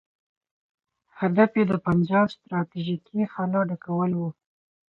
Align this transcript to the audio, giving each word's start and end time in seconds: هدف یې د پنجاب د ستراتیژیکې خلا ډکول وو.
هدف 1.19 1.49
یې 1.57 1.63
د 1.71 1.73
پنجاب 1.85 2.25
د 2.29 2.33
ستراتیژیکې 2.35 3.21
خلا 3.33 3.61
ډکول 3.69 4.11
وو. 4.15 4.29